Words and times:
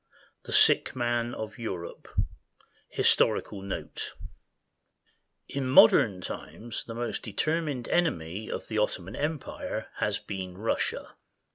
Ill 0.01 0.41
THE 0.45 0.53
SICK 0.53 0.95
MAN 0.95 1.35
OF 1.35 1.59
EUROPE 1.59 2.07
HISTORICAL 2.89 3.61
NOTE 3.61 4.13
In 5.47 5.67
modern 5.69 6.21
times 6.21 6.83
the 6.85 6.95
most 6.95 7.21
determined 7.21 7.87
enemy 7.87 8.49
of 8.49 8.67
the 8.67 8.79
Otto 8.79 9.03
man 9.03 9.15
Empire 9.15 9.89
has 9.97 10.17
been 10.17 10.57
Russia. 10.57 11.11